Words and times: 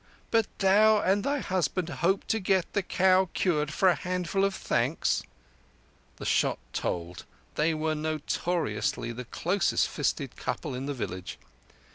"But 0.31 0.47
thou 0.57 0.99
and 0.99 1.23
thy 1.23 1.37
husband 1.41 1.87
hoped 1.87 2.27
to 2.29 2.39
get 2.39 2.73
the 2.73 2.81
cow 2.81 3.29
cured 3.35 3.71
for 3.71 3.87
a 3.87 3.93
handful 3.93 4.43
of 4.43 4.55
thanks." 4.55 5.21
The 6.15 6.25
shot 6.25 6.57
told: 6.73 7.23
they 7.53 7.75
were 7.75 7.93
notoriously 7.93 9.11
the 9.11 9.25
closest 9.25 9.87
fisted 9.87 10.35
couple 10.35 10.73
in 10.73 10.87
the 10.87 10.95
village. 10.95 11.37